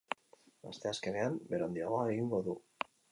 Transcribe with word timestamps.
Asteazkenean, 0.69 1.37
bero 1.51 1.67
handiagoa 1.67 2.07
egingo 2.15 2.41
du. 2.49 2.57